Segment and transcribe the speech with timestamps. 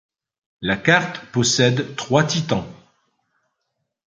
[0.61, 2.65] La carte possède trois titans.